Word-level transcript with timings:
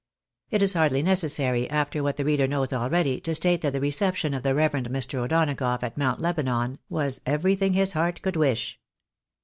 It 0.49 0.63
is 0.63 0.73
hardly 0.73 1.03
necessary, 1.03 1.69
after 1.69 2.01
what 2.01 2.17
the 2.17 2.25
reader 2.25 2.47
knows 2.47 2.73
already, 2.73 3.21
to 3.21 3.35
state 3.35 3.61
that 3.61 3.71
the 3.71 3.79
reception 3.79 4.33
of 4.33 4.41
the 4.41 4.55
reverend 4.55 4.89
Mr. 4.89 5.19
O'Donagough 5.19 5.83
at 5.83 5.95
Mount 5.95 6.19
Lebanon 6.19 6.79
was 6.89 7.21
everything 7.23 7.73
his 7.73 7.93
heart 7.93 8.23
could 8.23 8.35
wish. 8.35 8.79